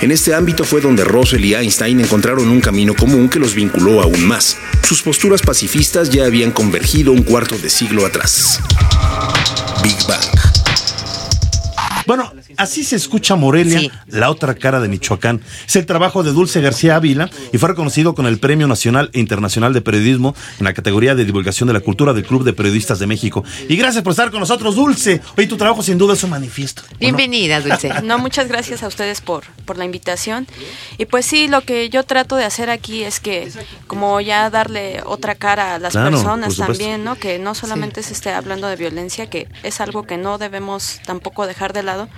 [0.00, 4.00] En este ámbito fue donde Russell y Einstein encontraron un camino común que los vinculó
[4.00, 4.56] aún más.
[4.82, 8.60] Sus posturas pacifistas ya habían convergido un cuarto de siglo atrás.
[9.82, 10.53] Big Bang.
[12.06, 13.90] Bueno, así se escucha Morelia, Sí.
[14.08, 15.40] la otra cara de Michoacán.
[15.66, 19.20] Es el trabajo de Dulce García Ávila y fue reconocido con el Premio Nacional e
[19.20, 22.98] Internacional de Periodismo en la categoría de divulgación de la cultura del Club de Periodistas
[22.98, 23.44] de México.
[23.68, 25.20] Y gracias por estar con nosotros, Dulce.
[25.36, 26.82] Oye, tu trabajo sin duda es un manifiesto.
[26.98, 27.92] Bienvenida, Dulce.
[28.04, 30.46] No, muchas gracias a ustedes por, por la invitación.
[30.98, 33.48] Y pues sí, lo que yo trato de hacer aquí es que
[33.86, 37.14] como ya darle otra cara a las Claro, personas también, ¿no?
[37.16, 41.46] Que no solamente se esté hablando de violencia, que es algo que no debemos tampoco
[41.46, 42.08] dejar de lado,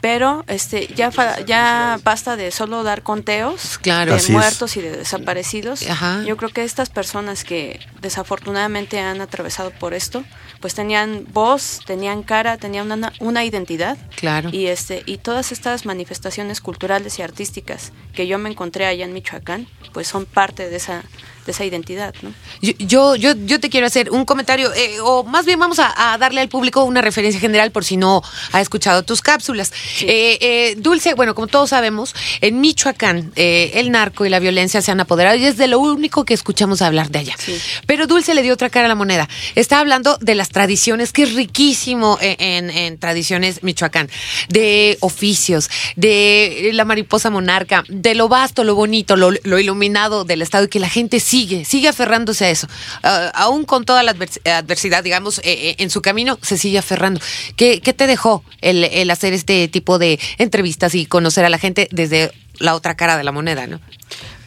[0.00, 4.12] pero este ya fa- ya basta de solo dar conteos Claro.
[4.12, 4.30] de es.
[4.30, 5.88] muertos y de desaparecidos.
[5.88, 6.22] Ajá.
[6.24, 10.24] Yo creo que estas personas que desafortunadamente han atravesado por esto,
[10.60, 13.96] pues tenían voz, tenían cara, tenían una, una identidad.
[14.16, 14.50] Claro.
[14.52, 19.12] Y este y todas estas manifestaciones culturales y artísticas que yo me encontré allá en
[19.12, 21.02] Michoacán, pues son parte de esa
[21.46, 22.32] de esa identidad, ¿no?
[22.60, 26.12] Yo, yo, yo, yo te quiero hacer un comentario, eh, o más bien vamos a,
[26.12, 28.22] a darle al público una referencia general por si no
[28.52, 29.72] ha escuchado tus cápsulas.
[30.02, 34.90] Eh, eh, Dulce, bueno, como todos sabemos, en Michoacán el narco y la violencia se
[34.90, 37.34] han apoderado y es de lo único que escuchamos hablar de allá.
[37.38, 37.58] Sí.
[37.86, 39.28] Pero Dulce le dio otra cara a la moneda.
[39.54, 44.08] Está hablando de las tradiciones, que es riquísimo en, en- en tradiciones Michoacán,
[44.48, 50.42] de oficios, de la mariposa monarca, de lo vasto, lo bonito, lo, lo iluminado del
[50.42, 52.66] Estado y que la gente sigue, sigue aferrándose a eso.
[53.02, 56.78] Ah, aún con toda la advers- adversidad, digamos, eh, eh, en su camino, se sigue
[56.78, 57.20] aferrando.
[57.56, 61.58] ¿Qué, qué te dejó el, el hacer este tipo de entrevistas y conocer a la
[61.58, 63.80] gente desde la otra cara de la moneda, no?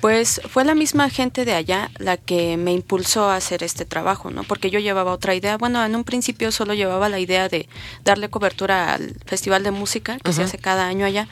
[0.01, 4.29] Pues fue la misma gente de allá la que me impulsó a hacer este trabajo,
[4.31, 4.43] ¿no?
[4.43, 5.57] Porque yo llevaba otra idea.
[5.57, 7.69] Bueno, en un principio solo llevaba la idea de
[8.03, 11.29] darle cobertura al Festival de Música que se hace cada año allá,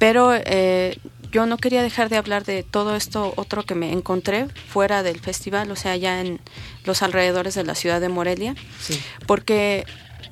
[0.00, 0.98] pero eh,
[1.32, 5.20] yo no quería dejar de hablar de todo esto otro que me encontré fuera del
[5.20, 6.40] festival, o sea, allá en
[6.84, 9.00] los alrededores de la ciudad de Morelia, Sí.
[9.26, 9.84] porque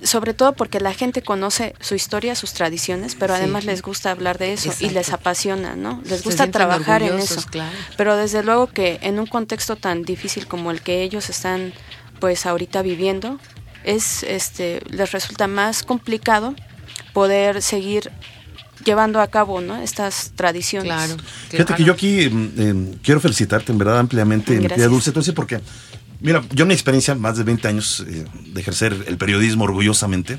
[0.02, 3.40] sobre todo porque la gente conoce su historia, sus tradiciones, pero Sí.
[3.42, 6.02] además les gusta hablar de eso y les apasiona, ¿no?
[6.04, 7.42] Les gusta trabajar en eso.
[7.50, 7.74] claro.
[7.96, 11.72] Pero desde luego que en un contexto tan difícil como el que ellos están
[12.20, 13.38] pues ahorita viviendo,
[13.84, 16.54] es este les resulta más complicado
[17.14, 18.10] poder seguir
[18.86, 19.76] llevando a cabo, ¿no?
[19.76, 20.92] estas tradiciones.
[20.92, 21.16] Claro.
[21.50, 24.90] Fíjate que yo aquí mm, eh, quiero felicitarte en verdad ampliamente, en Gracias.
[24.90, 25.60] Dulce, entonces porque,
[26.20, 30.38] mira, yo en mi experiencia, más de 20 años eh, de ejercer el periodismo orgullosamente,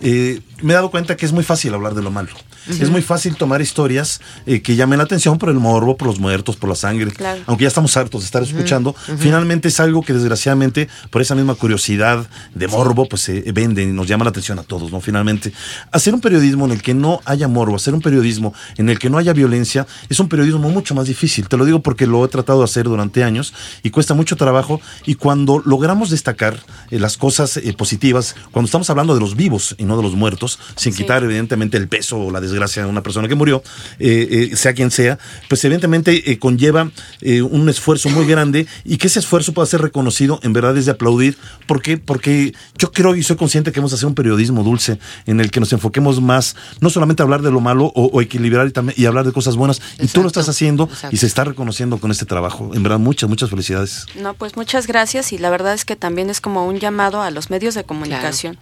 [0.00, 2.30] eh, me he dado cuenta que es muy fácil hablar de lo malo.
[2.68, 6.18] Es muy fácil tomar historias eh, que llamen la atención por el morbo, por los
[6.18, 7.12] muertos, por la sangre.
[7.12, 7.40] Claro.
[7.46, 11.54] Aunque ya estamos hartos de estar escuchando, finalmente es algo que desgraciadamente, por esa misma
[11.54, 15.00] curiosidad de morbo, pues se vende y nos llama la atención a todos, ¿no?
[15.00, 15.52] Finalmente,
[15.92, 19.10] hacer un periodismo en el que no haya morbo, hacer un periodismo en el que
[19.10, 21.48] no haya violencia, es un periodismo mucho más difícil.
[21.48, 24.80] Te lo digo porque lo he tratado de hacer durante años y cuesta mucho trabajo
[25.04, 26.58] y cuando logramos destacar
[26.90, 30.14] eh, las cosas eh, positivas, cuando estamos hablando de los vivos y no de los
[30.14, 31.02] muertos, sin Sí.
[31.02, 33.62] quitar evidentemente el peso o la desgracia de una persona que murió,
[33.98, 36.90] eh, eh, sea quien sea, pues evidentemente eh, conlleva
[37.22, 40.92] un esfuerzo muy grande y que ese esfuerzo pueda ser reconocido, en verdad es de
[40.92, 41.36] aplaudir.
[41.66, 41.98] ¿Por qué?
[41.98, 45.50] Porque yo creo y soy consciente que vamos a hacer un periodismo dulce en el
[45.50, 48.94] que nos enfoquemos más, no solamente hablar de lo malo o, o equilibrar y, también,
[48.98, 49.80] y hablar de cosas buenas.
[50.00, 51.14] y tú lo estás haciendo exacto.
[51.14, 52.70] y se está reconociendo con este trabajo.
[52.74, 54.06] En verdad, muchas, muchas felicidades.
[54.20, 57.30] No, pues muchas gracias y la verdad es que también es como un llamado a
[57.30, 58.58] los medios de comunicación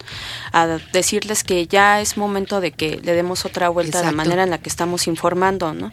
[0.52, 4.42] a decirles que ya es momento de que le demos otra vuelta a la manera
[4.42, 5.92] en la que estamos informando, ¿no?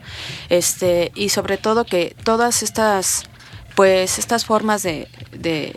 [0.50, 3.24] Este y sobre todo que todas estas
[3.76, 5.74] pues estas formas de, de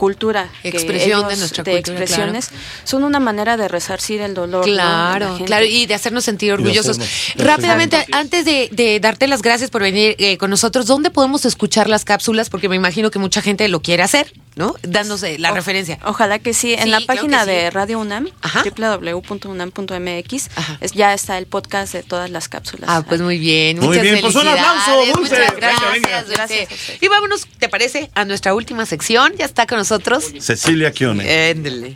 [0.00, 2.48] cultura que Expresión de nuestra de cultura, expresiones
[2.84, 6.98] son una manera de resarcir el dolor Claro, claro, y de hacernos sentir orgullosos.
[6.98, 11.44] hacernos- Rápidamente, antes de, de darte las gracias por venir eh, con nosotros, ¿dónde podemos
[11.44, 12.48] escuchar las cápsulas?
[12.48, 14.74] Porque me imagino que mucha gente lo quiere hacer, ¿no?
[14.82, 15.98] Dándose la O- referencia.
[16.04, 16.74] Ojalá que sí.
[16.74, 17.50] En Sí, la página sí.
[17.50, 18.28] de Radio UNAM,
[18.76, 20.48] www.unam.mx,
[20.94, 22.90] ya está el podcast de todas las cápsulas.
[22.90, 23.78] Ah, pues muy bien.
[23.78, 24.78] Muy muchas bien, pues un felicidades.
[24.80, 25.20] aplauso, Dulce.
[25.20, 26.22] Muchas Venga, gracias, venga.
[26.28, 26.68] Gracias.
[27.00, 28.10] Y vámonos, ¿te parece?
[28.14, 29.32] A nuestra última sección.
[29.38, 30.24] Ya está con nosotros.
[30.40, 31.50] Cecilia Chione.
[31.50, 31.94] Éndele.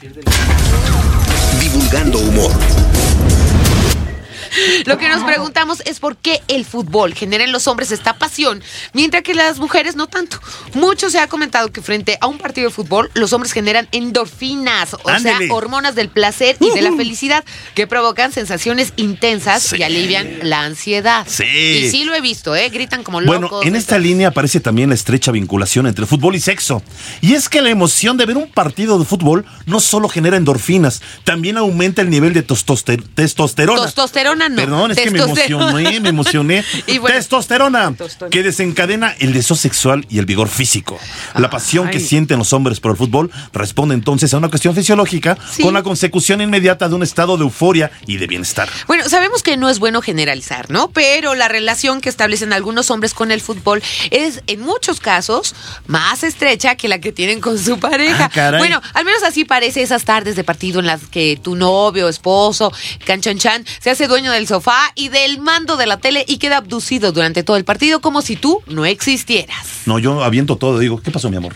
[1.61, 2.53] Divulgando humor.
[4.87, 8.63] Lo que nos preguntamos es por qué el fútbol genera en los hombres esta pasión,
[8.93, 10.41] mientras que las mujeres no tanto.
[10.75, 14.95] Mucho se ha comentado que frente a un partido de fútbol, los hombres generan endorfinas,
[14.95, 19.77] o sea, hormonas del placer y de la felicidad, que provocan sensaciones intensas Sí.
[19.79, 21.27] y alivian la ansiedad.
[21.29, 21.45] Sí.
[21.45, 22.69] Y sí lo he visto, ¿eh?
[22.71, 23.67] Gritan como Bueno, locos.
[23.67, 26.83] en esta línea aparece también la estrecha vinculación entre fútbol y sexo.
[27.21, 31.03] Y es que la emoción de ver un partido de fútbol no solo genera endorfinas,
[31.25, 33.81] también aumenta el nivel de testosterona.
[34.49, 34.57] Testosterona no.
[34.57, 36.65] Perdón, es que me emocioné, me emocioné.
[36.87, 37.95] Y bueno- Testosterona,
[38.31, 40.99] que desencadena el deseo sexual y el vigor físico.
[41.37, 45.37] La pasión que sienten los hombres por el fútbol responde entonces a una cuestión fisiológica
[45.51, 45.63] Sí.
[45.63, 48.69] con la consecución inmediata de un estado de euforia y de bienestar.
[48.87, 50.89] Bueno, sabemos que no es bueno generalizar, ¿no?
[50.91, 55.55] Pero la relación que establecen algunos hombres con el fútbol es en muchos casos
[55.87, 58.31] más estrecha que la que tienen con su pareja.
[58.35, 62.09] Ah, bueno, al menos así parece esas tardes de partido en las que tu novio,
[62.09, 62.73] esposo,
[63.05, 67.13] canchanchan, se hace dueño del sofá y del mando de la tele y queda abducido
[67.13, 69.83] durante todo el partido como si tú no existieras.
[69.87, 71.55] No, yo aviento todo, digo, ¿qué pasó, mi amor?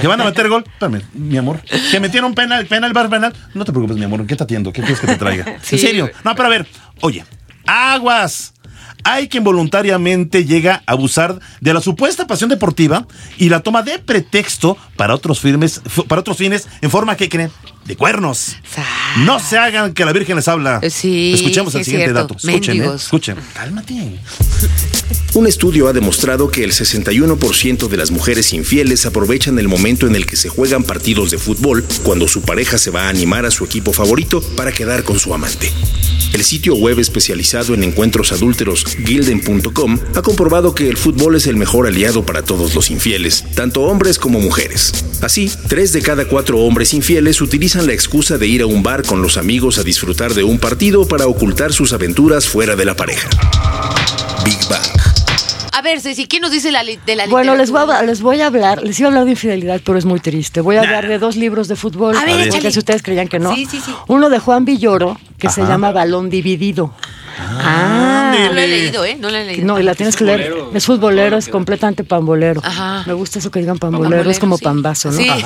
[0.00, 0.64] ¿Que van a meter gol?
[0.66, 1.60] Espérame, mi amor.
[1.90, 3.34] ¿Que metieron penal, penal, bar penal?
[3.54, 4.72] No te preocupes, mi amor, ¿qué te atiendo?
[4.72, 5.58] ¿Qué quieres que te traiga?
[5.62, 5.76] Sí.
[5.76, 6.10] ¿En serio?
[6.24, 6.66] No, pero a ver,
[7.00, 7.24] oye,
[7.66, 8.54] aguas.
[9.02, 13.06] Hay quien voluntariamente llega a abusar de la supuesta pasión deportiva
[13.38, 17.50] y la toma de pretexto para otros, firmes, para otros fines en forma que creen
[17.90, 18.56] de cuernos.
[19.18, 20.78] No se hagan que la Virgen les habla.
[20.80, 22.34] Eh, sí, Escuchemos sí el es siguiente cierto.
[22.34, 22.36] dato.
[22.48, 22.92] Escuchen, ¿eh?
[22.94, 23.36] Escuchen.
[23.52, 23.94] Cálmate.
[25.34, 30.14] Un estudio ha demostrado que el 61% de las mujeres infieles aprovechan el momento en
[30.16, 33.50] el que se juegan partidos de fútbol cuando su pareja se va a animar a
[33.50, 35.70] su equipo favorito para quedar con su amante.
[36.32, 41.56] El sitio web especializado en encuentros adúlteros Gilden.com ha comprobado que el fútbol es el
[41.56, 44.92] mejor aliado para todos los infieles, tanto hombres como mujeres.
[45.22, 49.02] Así, tres de cada cuatro hombres infieles utilizan la excusa de ir a un bar
[49.04, 52.94] con los amigos a disfrutar de un partido para ocultar sus aventuras fuera de la
[52.96, 53.28] pareja.
[54.44, 54.80] Big Bang.
[55.72, 57.98] A ver, Ceci, ¿qué nos dice la li- de la Bueno, les voy, literatura?
[58.00, 60.60] a, les voy a hablar, les iba a hablar de infidelidad, pero es muy triste.
[60.60, 60.86] Voy a Nah.
[60.88, 63.54] hablar de dos libros de fútbol, A ver, porque si ustedes creían que no.
[63.54, 63.92] Sí, sí, sí.
[64.08, 66.92] Uno de Juan Villoro, que se llama Balón Dividido.
[67.42, 69.16] Ah, No lo he leído, ¿eh?
[69.20, 69.66] No lo he leído.
[69.66, 70.54] No, y la tienes que leer.
[70.74, 72.60] Es futbolero, es completamente pambolero.
[72.64, 73.04] Ajá.
[73.06, 74.64] Me gusta eso que digan pambolero, Pambolero, es como sí.
[74.64, 75.16] pambazo, ¿no?
[75.16, 75.28] Sí.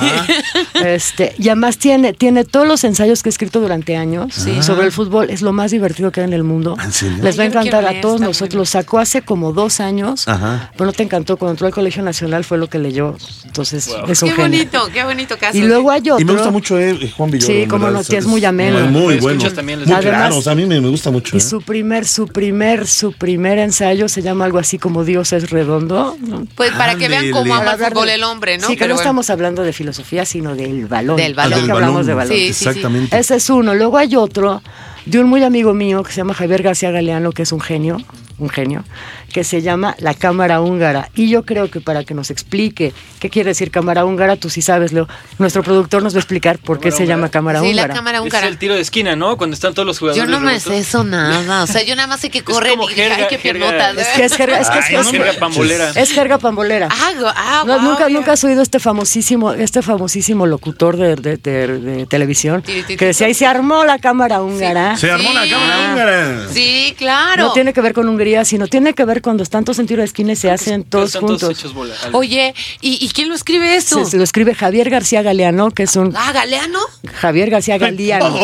[0.85, 4.91] Este, y además tiene, tiene todos los ensayos que he escrito durante años sobre el
[4.91, 5.29] fútbol.
[5.29, 6.75] Es lo más divertido que hay en el mundo.
[6.83, 7.17] ¿En serio?
[7.23, 8.53] Les va a encantar a todos nosotros.
[8.55, 10.71] Lo sacó hace como dos años, Ajá.
[10.73, 11.37] pero no te encantó.
[11.37, 13.15] Cuando entró al Colegio Nacional fue lo que leyó.
[13.45, 14.49] Entonces, es un Qué genio.
[14.57, 15.57] bonito, qué bonito caso.
[15.57, 16.19] Y luego hay otro.
[16.19, 17.47] Y me gusta mucho eh, Juan Villoro.
[17.53, 18.79] Sí, verdad, no, es muy ameno.
[18.91, 19.51] muy bueno.
[19.51, 20.11] también, lo muy escuchas.
[20.11, 21.35] claro, Además- o sea, a mí me, me gusta mucho.
[21.35, 21.41] Y ¿eh?
[21.85, 26.17] Su primer, su primer, su primer ensayo se llama algo así como Dios es redondo.
[26.19, 26.45] ¿no?
[26.55, 28.67] Pues para que vean cómo ama el fútbol el hombre, ¿no?
[28.67, 29.01] Sí, que Pero no bueno.
[29.01, 31.17] estamos hablando de filosofía, sino del balón.
[31.17, 31.59] Del balón.
[31.61, 32.33] Ah, que hablamos de balón.
[32.33, 32.69] Sí, sí, sí.
[32.69, 33.17] Exactamente.
[33.17, 33.75] Ese es uno.
[33.75, 34.61] Luego hay otro
[35.05, 37.97] de un muy amigo mío que se llama Javier García Galeano, que es un genio,
[38.37, 38.83] un genio,
[39.33, 41.09] que se llama La Cámara Húngara.
[41.15, 44.61] Y yo creo que para que nos explique qué quiere decir Cámara Húngara, tú sí
[44.61, 45.07] sabes, Leo,
[45.39, 47.31] nuestro productor nos va a explicar por qué Cámara se llama húngara.
[47.31, 47.93] Cámara Sí, la Húngara.
[47.93, 48.47] cámara Es húngara.
[48.47, 49.37] el tiro de esquina, ¿no?
[49.37, 50.23] Cuando están todos los jugadores.
[50.23, 51.63] Yo no me sé eso nada.
[51.63, 53.91] O sea, yo nada más sé que corren como y dije, ay, jerga- qué jerga-.
[53.91, 55.89] Es que es jerga, es que es, Ay, es- no Jerga pambolera.
[55.95, 56.87] es jerga pambolera.
[56.91, 61.15] Ah, go- ah, No, guau, nunca, nunca has oído este famosísimo, este famosísimo locutor de,
[61.15, 64.97] de- de- de televisión que decía, y se armó la cámara húngara.
[64.97, 65.49] Se armó la Sí.
[65.49, 66.47] cámara húngara.
[66.51, 67.45] Sí, claro.
[67.47, 69.85] No tiene que ver con Hungría, debería, sino tiene que ver cuando están todos en
[69.85, 71.43] tiro de esquina y se hacen todos juntos.
[71.51, 71.93] hechos bola.
[72.13, 74.03] Oye, ¿y, y quién lo escribe esto?
[74.03, 76.79] Se, se lo escribe Javier García Galeano, que es un Ah, Galeano.
[77.13, 78.35] Javier García Galeano.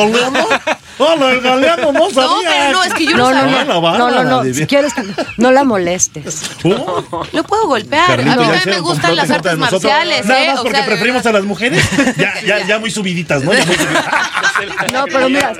[0.98, 2.32] Hola, el Galeano, no sabía.
[2.32, 4.24] No, pero no, es que yo No, no, no, sabía.
[4.24, 4.94] no, si quieres,
[5.38, 6.44] no la molestes.
[6.64, 8.20] Lo puedo golpear.
[8.22, 10.48] A mí me gustan las artes marciales, Nada ¿eh?
[10.48, 11.84] más O porque preferimos a las mujeres.
[12.18, 13.54] Ya, ya, ya muy subiditas, ¿no?
[13.54, 14.16] Ya muy subiditas.
[14.92, 15.54] No, pero mira,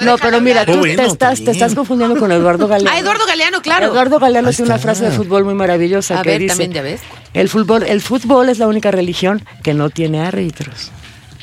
[0.00, 2.96] no, pero mira, tú te, estás, te estás confundiendo con Eduardo Galeano.
[2.96, 3.88] Ah, Eduardo Galeano, claro.
[3.88, 6.80] Eduardo Galeano tiene una frase de fútbol muy maravillosa A que ver, dice, también, ya
[6.80, 7.00] ves.
[7.34, 10.90] El fútbol, el fútbol es la única religión que no tiene árbitros.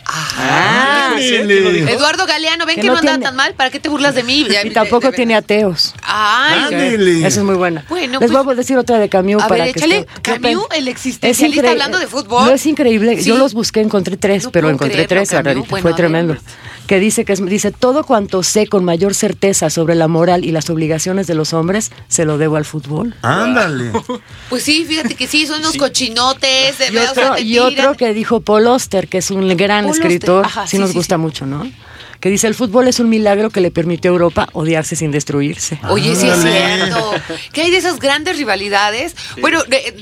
[0.10, 1.16] Ah.
[1.20, 3.54] Eduardo Galeano, ven Que que, no no anda tiene- tan mal.
[3.56, 4.46] ¿Para qué te burlas de mí?
[4.50, 5.94] Ya, Y tampoco de tiene ateos.
[6.04, 7.20] Ay, Ándele.
[7.28, 7.84] Esa es muy buena.
[7.90, 10.00] Bueno, Les pues- voy a decir otra de Camus A para ver, que échale.
[10.00, 11.70] esté- Camus, el Es existencialista increíble.
[11.70, 12.46] hablando de fútbol.
[12.46, 13.18] No es increíble.
[13.18, 13.26] Sí.
[13.26, 15.68] Yo los busqué, encontré tres, No pero encontré creerlo, tres, Camus.
[15.68, 16.34] Bueno, fue ver, tremendo.
[16.36, 16.46] pues.
[16.88, 20.52] Que dice que es- dice todo cuanto sé con mayor certeza sobre la moral y
[20.52, 23.14] las obligaciones de los hombres se lo debo al fútbol.
[23.22, 23.92] Ándale.
[24.50, 26.78] Pues sí, fíjate que sí, son unos cochinotes.
[26.78, 30.66] de Y otro, y que dijo Paul Oster, que es un gran Paul escritor, ajá,
[30.66, 31.22] sí, sí, nos sí, gusta sí.
[31.22, 31.70] mucho, ¿no?
[32.20, 35.80] Que dice, el fútbol es un milagro que le permitió a Europa odiarse sin destruirse.
[35.90, 37.12] Oye, sí es cierto.
[37.54, 39.16] ¿Qué hay de esas grandes rivalidades?
[39.42, 39.96] Bueno, de-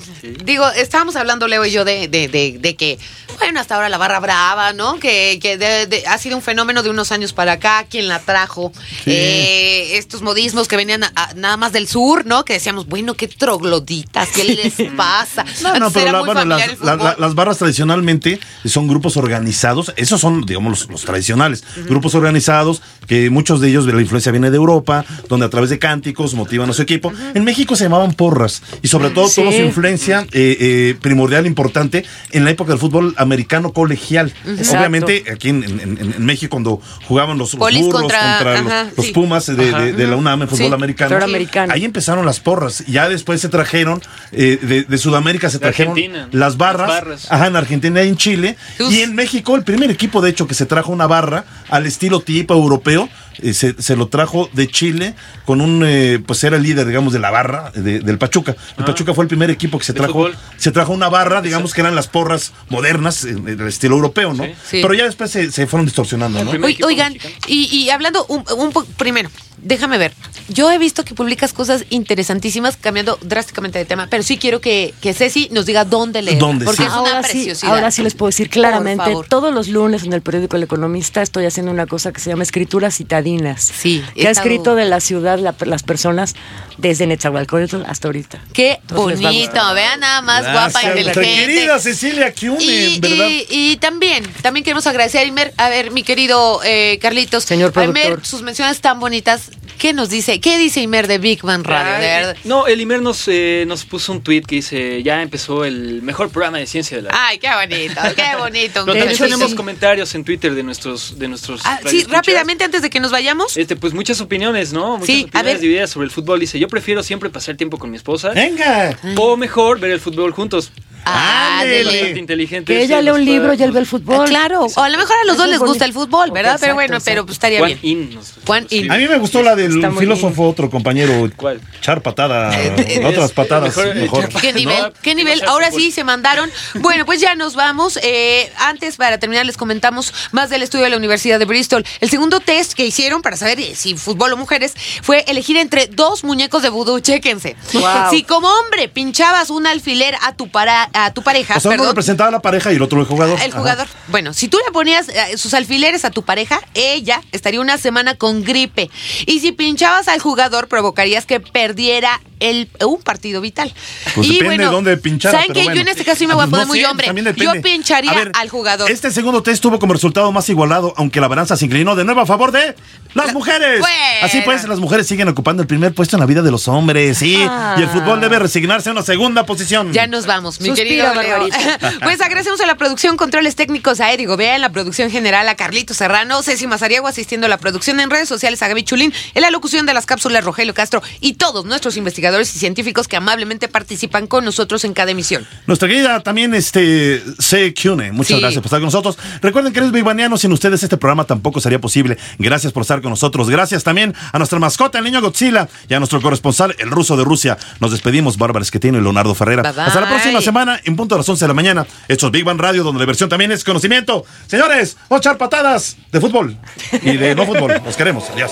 [0.45, 2.97] digo, estábamos hablando, Leo y yo, de, de, de, de que,
[3.39, 4.97] bueno, hasta ahora la barra brava, ¿no?
[4.99, 8.19] Que, que de- de- ha sido un fenómeno de unos años para acá, quien la
[8.19, 8.71] trajo.
[9.05, 12.45] Eh, estos modismos que venían a- a- nada más del sur, ¿no?
[12.45, 15.43] Que decíamos, bueno, qué trogloditas, ¿qué les pasa?
[15.61, 16.97] No, no, pero la- bueno, las, el la- fútbol.
[17.03, 22.81] la- las barras tradicionalmente son grupos organizados, esos son, digamos, los, los tradicionales, grupos organizados,
[23.07, 26.33] que muchos de ellos de la influencia viene de Europa, donde a través de cánticos
[26.33, 27.11] motivan a su equipo.
[27.33, 29.41] En México se llamaban porras, y sobre todo Sí.
[29.41, 34.33] tuvo su influencia eh, eh, primordial, importante, en la época del fútbol americano colegial.
[34.47, 34.77] Exacto.
[34.79, 38.91] Obviamente, aquí en, en- en- en México, cuando jugaban los, burros contra- contra, los- ajá,
[38.95, 39.11] los, sí.
[39.11, 41.73] Pumas de, de- de la UNAM en fútbol Sí, americano, americano.
[41.73, 42.83] ahí empezaron las porras.
[42.87, 46.27] Ya después se trajeron, eh, de, de Sudamérica se trajeron Argentina.
[46.31, 46.87] las barras.
[46.89, 47.31] Las barras.
[47.31, 48.57] Ajá, en Argentina y en Chile.
[48.79, 48.91] Uf.
[48.91, 52.19] Y en México, el primer equipo, de hecho, que se trajo una barra al estilo
[52.19, 56.57] tipo europeo, episodio eh, se, se lo trajo de Chile con un, eh, pues era
[56.57, 58.55] el líder, digamos, de la barra de- del Pachuca.
[58.77, 60.35] El Pachuca fue el primer equipo que se trajo, fútbol.
[60.57, 64.43] se trajo una barra, digamos que eran las porras modernas, en el estilo europeo, ¿no?
[64.45, 64.51] Sí.
[64.69, 64.79] Sí.
[64.81, 66.51] Pero ya después se, se fueron distorsionando, ¿no?
[66.85, 67.15] oigan,
[67.47, 70.13] y, y hablando un, un po- primero, déjame ver.
[70.47, 74.93] Yo he visto que publicas cosas interesantísimas, cambiando drásticamente de tema, pero sí quiero que,
[75.01, 76.37] que Ceci nos diga dónde leer.
[76.39, 76.65] ¿Dónde?
[76.65, 76.87] Porque Sí.
[76.87, 77.73] es una ahora, sí, preciosidad.
[77.73, 81.45] ahora sí les puedo decir claramente, todos los lunes en el periódico El Economista estoy
[81.45, 83.61] haciendo una cosa que se llama escrituras citadinas.
[83.63, 86.35] Sí, Que ha estado- escrito de la ciudad la- las personas
[86.77, 88.39] desde Netzahualcóyotl hasta ahorita.
[88.53, 91.45] Qué Entonces bonito, vean nada más Gracias, guapa, nuestra inteligente.
[91.53, 93.27] querida Cecilia Kiune, Y, ¿verdad?
[93.29, 97.43] y- y también, también queremos agradecer a Imer, a ver, mi querido eh, Carlitos.
[97.45, 98.25] Señor a Imer, productor.
[98.25, 99.51] sus menciones tan bonitas.
[99.77, 100.39] ¿Qué nos dice?
[100.39, 102.29] ¿Qué dice Imer de Big Man Radio?
[102.29, 106.01] Ay, no, el Imer nos, eh, nos puso un tweet que dice, ya empezó el
[106.01, 107.09] mejor programa de ciencia de la...
[107.13, 108.73] Ay, qué bonito, qué bonito.
[108.85, 109.55] Pero también hecho, tenemos sí.
[109.57, 113.55] comentarios en Twitter de nuestros de nuestros Ah, sí, rápidamente antes de que nos vayamos.
[113.57, 114.97] Este, pues muchas opiniones, ¿no?
[114.97, 115.61] Muchas Sí, a opiniones ver.
[115.61, 116.39] divididas sobre el fútbol.
[116.39, 118.31] Dice, yo prefiero siempre pasar tiempo con mi esposa.
[118.31, 118.97] Venga.
[119.17, 120.71] O mejor, ver el fútbol juntos.
[121.05, 122.19] Ah, Ándele.
[122.19, 122.73] inteligente.
[122.73, 124.21] Que ella lee un libro y él ve el fútbol.
[124.21, 126.57] Ah, Claro, o a lo mejor a los dos es les gusta el fútbol, ¿verdad?
[126.59, 128.19] Pero bueno, pero pues estaría bien.
[128.45, 128.91] Juan In.
[128.91, 131.29] A mí me gustó la del filósofo, otro compañero.
[131.35, 131.61] ¿Cuál?
[131.81, 132.51] Char patada.
[133.05, 133.75] otras patadas.
[133.95, 134.93] mejor, ¿Qué nivel?
[135.01, 135.41] ¿Qué nivel?
[135.47, 136.49] Ahora sí se mandaron.
[136.75, 137.99] Bueno, pues ya nos vamos.
[138.01, 141.85] Eh, antes, para terminar, les comentamos más del estudio de la Universidad de Bristol.
[142.01, 145.87] El segundo test que hicieron para saber eh, si fútbol o mujeres fue elegir entre
[145.87, 146.99] dos muñecos de vudú.
[146.99, 147.55] Chéquense.
[147.73, 148.09] Wow.
[148.11, 151.85] Si como hombre pinchabas un alfiler a tu, para, a tu pareja, O sea, uno
[151.85, 153.39] representaba a la pareja y el otro el jugador.
[153.41, 153.59] el Ajá.
[153.59, 153.87] jugador.
[154.07, 158.15] Bueno, si tú le ponías eh, sus alfileres a tu pareja, ella estaría una semana
[158.15, 158.89] con gripe.
[159.25, 163.73] Y si pinchabas al jugador, provocarías que perdiera el, un partido vital.
[164.13, 165.39] Pues y depende bueno, de dónde pinchara.
[165.39, 165.73] ¿Saben bueno.
[165.75, 167.07] Yo en este caso sí me voy a Ah, poner no muy sé, hombre.
[167.35, 168.89] Yo pincharía ver, al jugador.
[168.89, 172.21] Este segundo test tuvo como resultado más igualado, aunque la balanza se inclinó de nuevo
[172.21, 172.75] a favor de
[173.13, 173.79] las mujeres.
[173.79, 173.95] Bueno.
[174.21, 177.17] Así pues, las mujeres siguen ocupando el primer puesto en la vida de los hombres,
[177.17, 177.35] sí.
[177.77, 179.91] Y el fútbol debe resignarse a una segunda posición.
[179.93, 181.13] Ya nos vamos, mi Leo.
[181.13, 181.57] Barbarita.
[182.03, 185.55] pues agradecemos a la producción, controles técnicos a Eric Gobea, en la producción general a
[185.55, 189.41] Carlito Serrano, Ceci Mazariago asistiendo a la producción en redes sociales a Gaby Chulín, en
[189.41, 193.67] la locución de las cápsulas Rogelio Castro y todos nuestros investigadores y científicos que amablemente
[193.67, 195.45] participan con nosotros en cada emisión.
[195.67, 197.73] Nuestra querida también, este, C.
[197.73, 198.11] Cune.
[198.11, 198.41] Muchas Sí.
[198.41, 199.17] gracias por estar con nosotros.
[199.41, 202.17] Recuerden, queridos bigbanianos, sin ustedes este programa tampoco sería posible.
[202.39, 203.49] Gracias por estar con nosotros.
[203.49, 207.23] Gracias también a nuestra mascota, el niño Godzilla, y a nuestro corresponsal, el ruso de
[207.23, 207.57] Rusia.
[207.79, 209.63] Nos despedimos, Bárbara Esquetino y Leonardo Ferrera.
[209.63, 209.83] Bye, bye.
[209.83, 211.85] Hasta la próxima semana, en punto a las 11 de la mañana.
[212.07, 214.25] Esto es Big Bang Radio, donde la versión también es conocimiento.
[214.47, 216.57] Señores, vamos a echar patadas de fútbol
[217.01, 217.81] y de no fútbol.
[217.83, 218.29] Los queremos.
[218.31, 218.51] Adiós.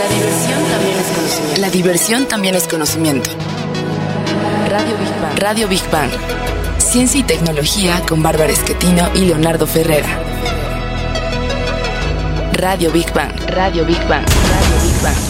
[0.00, 1.60] La diversión también es conocimiento.
[1.60, 3.30] La diversión también es conocimiento.
[4.68, 5.38] Radio Big Bang.
[5.38, 6.10] Radio Big Bang.
[6.78, 10.08] Ciencia y tecnología con Bárbara Esquetino y Leonardo Ferrera.
[12.52, 13.32] Radio Big Bang.
[13.48, 14.24] Radio Big Bang.
[14.26, 15.29] Radio Big Bang.